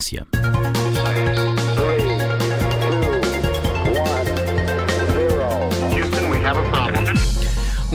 [0.00, 0.26] ciência.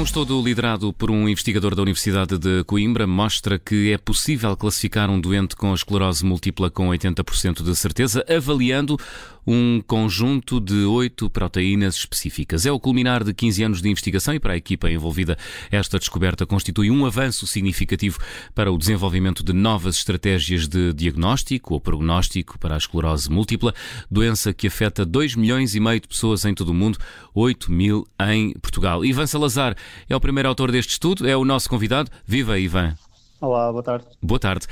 [0.03, 5.09] Um estudo liderado por um investigador da Universidade de Coimbra mostra que é possível classificar
[5.09, 8.99] um doente com esclerose múltipla com 80% de certeza, avaliando
[9.45, 12.65] um conjunto de oito proteínas específicas.
[12.65, 15.37] É o culminar de 15 anos de investigação e para a equipa envolvida
[15.71, 18.19] esta descoberta constitui um avanço significativo
[18.55, 23.73] para o desenvolvimento de novas estratégias de diagnóstico ou prognóstico para a esclerose múltipla,
[24.09, 26.97] doença que afeta 2 milhões e meio de pessoas em todo o mundo,
[27.33, 29.03] 8 mil em Portugal.
[29.03, 29.75] Ivan Salazar
[30.09, 32.11] é o primeiro autor deste estudo, é o nosso convidado.
[32.25, 32.95] Viva, Ivan!
[33.39, 34.05] Olá, boa tarde.
[34.21, 34.67] Boa tarde.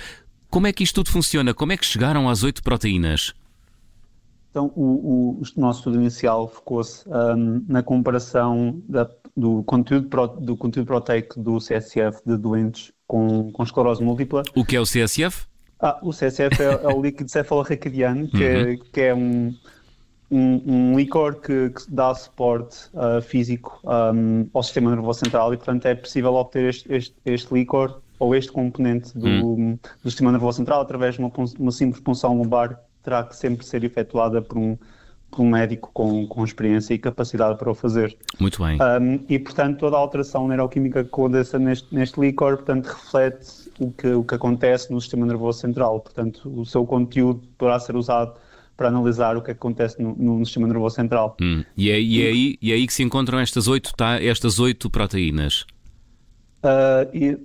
[0.50, 1.54] Como é que isto tudo funciona?
[1.54, 3.34] Como é que chegaram às oito proteínas?
[4.50, 10.28] Então, o, o, o nosso estudo inicial focou-se um, na comparação da, do, conteúdo pro,
[10.28, 14.44] do conteúdo proteico do CSF de doentes com, com esclerose múltipla.
[14.54, 15.46] O que é o CSF?
[15.80, 18.80] Ah, o CSF é, é o líquido cefalorraquidiano, que, é, uhum.
[18.92, 19.56] que é um,
[20.32, 25.58] um, um licor que, que, dá suporte uh, físico um, ao sistema nervoso central e,
[25.58, 29.80] portanto, é possível obter este, este, este licor ou este componente do, uhum.
[30.04, 33.84] do sistema nervoso central através de uma, uma simples punção lombar terá que sempre ser
[33.84, 34.78] efetuada por um,
[35.32, 38.16] por um médico com, com experiência e capacidade para o fazer.
[38.40, 38.78] Muito bem.
[38.82, 43.92] Um, e, portanto, toda a alteração neuroquímica que aconteça neste, neste líquor, portanto, reflete o
[43.92, 46.02] que, o que acontece no sistema nervoso central.
[46.02, 48.34] Portanto, o seu conteúdo poderá ser usado
[48.82, 51.38] para analisar o que acontece no, no sistema nervoso central.
[51.40, 51.64] Hum.
[51.78, 54.60] E, é, e, é aí, e é aí que se encontram estas oito, tá, estas
[54.60, 55.68] oito proteínas?
[56.64, 57.38] Uh, e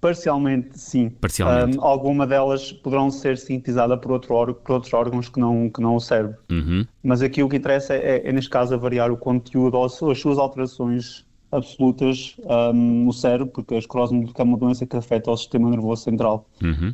[0.00, 1.10] Parcialmente, sim.
[1.10, 1.78] Parcialmente.
[1.78, 5.94] Um, alguma delas poderão ser sintetizadas por, outro por outros órgãos que não, que não
[5.94, 6.38] o cérebro.
[6.50, 6.84] Uhum.
[7.04, 10.38] Mas aqui o que interessa é, é, neste caso, variar o conteúdo ou as suas
[10.38, 12.34] alterações absolutas
[12.74, 16.02] um, no cérebro, porque a esclerose múltipla é uma doença que afeta o sistema nervoso
[16.02, 16.48] central.
[16.60, 16.92] Uhum.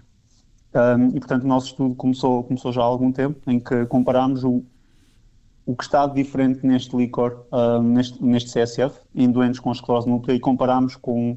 [0.78, 4.44] Um, e, portanto, o nosso estudo começou, começou já há algum tempo, em que comparámos
[4.44, 4.62] o,
[5.66, 7.46] o que está diferente neste líquor,
[7.82, 11.36] neste, neste CSF, em doentes com esclerose múltipla, e comparámos com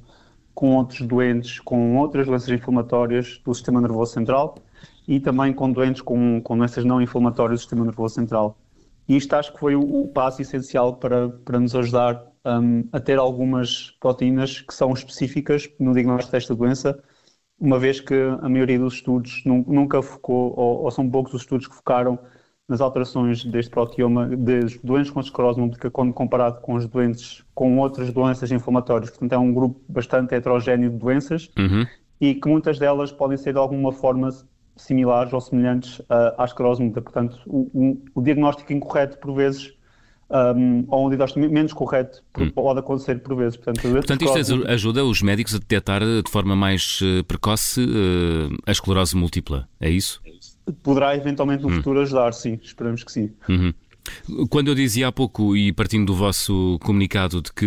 [0.54, 4.56] com outros doentes com outras doenças inflamatórias do sistema nervoso central
[5.08, 8.58] e também com doentes com, com doenças não inflamatórias do sistema nervoso central.
[9.08, 13.00] E isto acho que foi o, o passo essencial para, para nos ajudar um, a
[13.00, 17.02] ter algumas proteínas que são específicas no diagnóstico desta doença,
[17.62, 21.68] uma vez que a maioria dos estudos nunca focou, ou, ou são poucos os estudos
[21.68, 22.18] que focaram
[22.68, 27.78] nas alterações deste proteoma dos doentes com esclerose múltipla quando comparado com os doentes com
[27.78, 29.12] outras doenças inflamatórias.
[29.12, 31.86] Portanto, é um grupo bastante heterogéneo de doenças uhum.
[32.20, 34.30] e que muitas delas podem ser de alguma forma
[34.76, 37.04] similares ou semelhantes uh, à esclerose múltipla.
[37.04, 39.74] Portanto, o, o, o, diagnóstico incorreto, por vezes,
[40.32, 42.50] um, ou um diagnóstico menos correto, hum.
[42.50, 43.58] pode acontecer por vezes.
[43.58, 48.72] Portanto, Portanto isto ajuda os médicos a detectar de forma mais uh, precoce uh, a
[48.72, 50.22] esclerose múltipla, é isso?
[50.84, 51.76] Poderá eventualmente no hum.
[51.76, 53.32] futuro ajudar, sim, esperamos que sim.
[53.50, 53.74] Uhum.
[54.50, 57.66] Quando eu dizia há pouco, e partindo do vosso comunicado, de que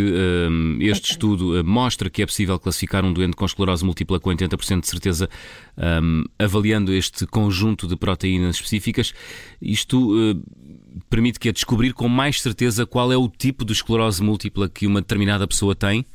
[0.50, 4.80] um, este estudo mostra que é possível classificar um doente com esclerose múltipla com 80%
[4.80, 5.28] de certeza,
[6.02, 9.14] um, avaliando este conjunto de proteínas específicas,
[9.62, 10.42] isto uh,
[11.08, 14.86] permite que a descobrir com mais certeza qual é o tipo de esclerose múltipla que
[14.86, 16.06] uma determinada pessoa tem?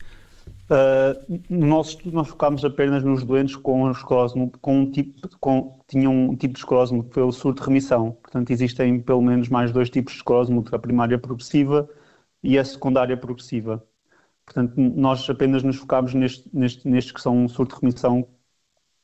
[0.70, 5.80] Uh, no nosso estudo nós focámos apenas nos doentes com esclerose com um tipo, com,
[5.88, 8.12] tinham um tipo de esclerose que foi o surto de remissão.
[8.22, 11.90] Portanto, existem pelo menos mais dois tipos de esclerose múltipla, a primária progressiva
[12.44, 13.84] e a secundária progressiva.
[14.46, 18.28] Portanto, nós apenas nos focámos neste, neste, nestes que são um surto de remissão,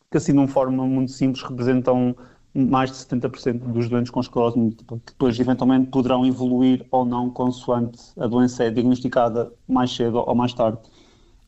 [0.10, 2.16] que assim de uma forma muito simples representam
[2.56, 7.30] mais de 70% dos doentes com esclerose múltipla, que depois eventualmente poderão evoluir ou não
[7.30, 10.80] consoante a doença é diagnosticada mais cedo ou mais tarde.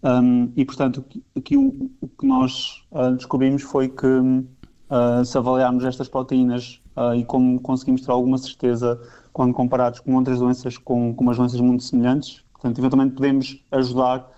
[0.04, 1.04] Um, e, portanto,
[1.36, 7.16] aqui o, o que nós uh, descobrimos foi que uh, se avaliarmos estas proteínas uh,
[7.16, 9.00] e como conseguimos ter alguma certeza
[9.32, 14.30] quando comparados com outras doenças com, com umas doenças muito semelhantes, portanto, eventualmente podemos ajudar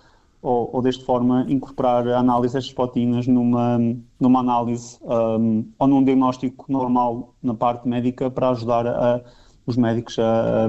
[0.42, 3.78] ou, ou desta forma incorporar a análise destas proteínas numa,
[4.18, 9.20] numa análise um, ou num diagnóstico normal na parte médica para ajudar a,
[9.66, 10.68] os médicos a,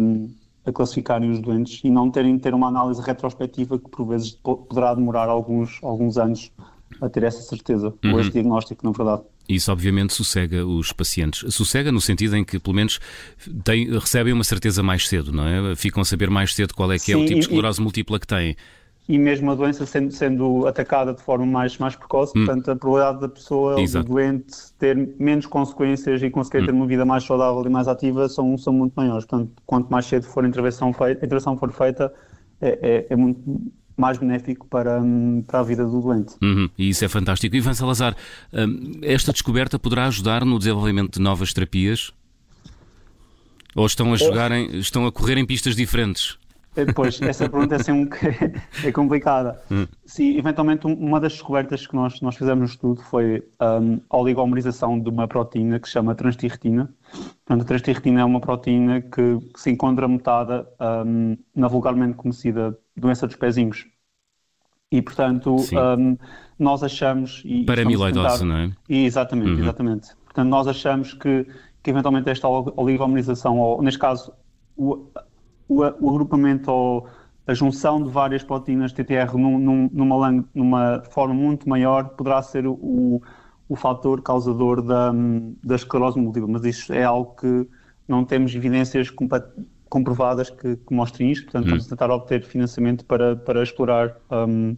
[0.65, 4.31] a classificarem os doentes e não terem de ter uma análise retrospectiva que por vezes
[4.31, 6.51] poderá demorar alguns, alguns anos
[6.99, 8.13] a ter essa certeza, uhum.
[8.13, 9.23] ou esse diagnóstico, na verdade.
[9.47, 11.53] Isso obviamente sossega os pacientes.
[11.53, 12.99] Sossega no sentido em que pelo menos
[13.63, 15.75] tem, recebem uma certeza mais cedo, não é?
[15.75, 18.19] Ficam a saber mais cedo qual é que Sim, é o tipo de esclerose múltipla
[18.19, 18.55] que têm
[19.11, 22.45] e mesmo a doença sendo, sendo atacada de forma mais, mais precoce, hum.
[22.45, 26.65] portanto a probabilidade da pessoa, do doente, ter menos consequências e conseguir hum.
[26.67, 29.25] ter uma vida mais saudável e mais ativa são, são muito maiores.
[29.25, 32.13] Portanto, quanto mais cedo for a intervenção feita, a intervenção for feita,
[32.61, 33.43] é, é, é muito,
[33.97, 36.35] mais benéfico para, hum, para a vida do doente.
[36.41, 37.53] Uhum, e isso é fantástico.
[37.53, 38.15] Ivan Salazar,
[38.53, 42.13] hum, esta descoberta poderá ajudar no desenvolvimento de novas terapias?
[43.75, 46.37] Ou estão a jogar em, estão a correr em pistas diferentes?
[46.75, 48.07] É, pois, essa pergunta é, assim um,
[48.83, 49.61] é complicada.
[49.69, 49.85] Hum.
[50.05, 54.99] Sim, eventualmente uma das descobertas que nós, nós fizemos no estudo foi um, a oligomerização
[54.99, 56.93] de uma proteína que se chama transtirretina.
[57.45, 60.65] Portanto, a transtirretina é uma proteína que, que se encontra mutada
[61.05, 63.85] um, na vulgarmente conhecida doença dos pezinhos.
[64.89, 66.17] E, portanto, um,
[66.57, 67.41] nós achamos...
[67.45, 68.71] E, Paramiloidose, não é?
[68.89, 69.59] Exatamente, uhum.
[69.59, 70.09] exatamente.
[70.25, 71.45] Portanto, nós achamos que,
[71.83, 74.33] que eventualmente esta oligomerização, ou neste caso,
[74.77, 75.07] o,
[75.71, 77.07] o, o agrupamento ou
[77.47, 82.67] a junção de várias proteínas TTR num, num, numa, numa forma muito maior poderá ser
[82.67, 83.21] o,
[83.67, 85.13] o fator causador da,
[85.63, 87.67] da esclerose múltipla, mas isso é algo que
[88.07, 89.09] não temos evidências
[89.89, 91.69] comprovadas que, que mostrem isto, portanto, hum.
[91.69, 94.75] vamos tentar obter financiamento para, para explorar um,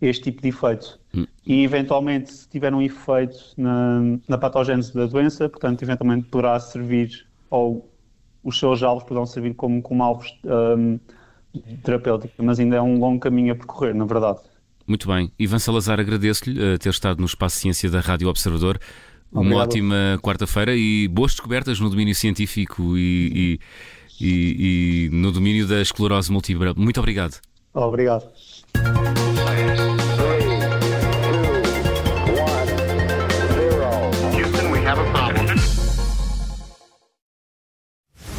[0.00, 1.00] este tipo de efeito.
[1.14, 1.26] Hum.
[1.46, 7.26] E, eventualmente, se tiver um efeito na, na patogênese da doença, portanto, eventualmente poderá servir
[7.48, 7.93] ou
[8.44, 10.98] os seus alvos poderão servir como, como alvos um,
[11.82, 14.38] terapêuticos, mas ainda é um longo caminho a percorrer, na verdade.
[14.86, 15.32] Muito bem.
[15.38, 18.78] Ivan Salazar, agradeço-lhe uh, ter estado no Espaço Ciência da Rádio Observador.
[19.32, 19.52] Obrigado.
[19.52, 23.58] Uma ótima quarta-feira e boas descobertas no domínio científico e,
[24.20, 26.74] e, e, e no domínio da esclerose múltipla.
[26.76, 27.40] Muito obrigado.
[27.72, 28.30] Obrigado.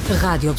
[0.09, 0.55] Rádio